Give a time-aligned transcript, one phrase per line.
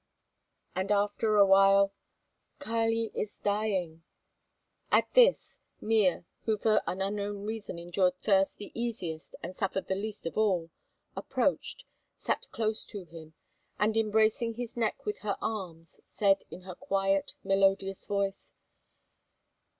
[0.75, 1.93] And after a while:
[2.57, 4.01] "Kali is dying."
[4.91, 9.93] At this, Mea, who for an unknown reason endured thirst the easiest and suffered the
[9.93, 10.71] least of all,
[11.15, 11.85] approached,
[12.15, 13.35] sat close to him,
[13.77, 18.55] and, embracing his neck with her arms, said in her quiet, melodious voice.